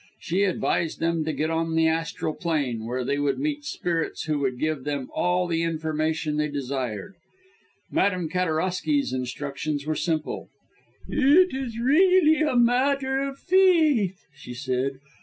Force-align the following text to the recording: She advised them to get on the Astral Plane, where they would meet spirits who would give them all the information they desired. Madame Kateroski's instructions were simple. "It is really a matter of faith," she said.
She 0.19 0.45
advised 0.45 0.99
them 0.99 1.23
to 1.25 1.31
get 1.31 1.51
on 1.51 1.75
the 1.75 1.85
Astral 1.87 2.33
Plane, 2.33 2.85
where 2.87 3.05
they 3.05 3.19
would 3.19 3.37
meet 3.37 3.63
spirits 3.63 4.23
who 4.23 4.39
would 4.39 4.57
give 4.57 4.83
them 4.83 5.09
all 5.13 5.45
the 5.45 5.61
information 5.61 6.37
they 6.37 6.47
desired. 6.47 7.13
Madame 7.91 8.27
Kateroski's 8.27 9.13
instructions 9.13 9.85
were 9.85 9.93
simple. 9.93 10.49
"It 11.07 11.53
is 11.53 11.77
really 11.77 12.41
a 12.41 12.55
matter 12.55 13.19
of 13.19 13.37
faith," 13.37 14.25
she 14.33 14.55
said. 14.55 14.93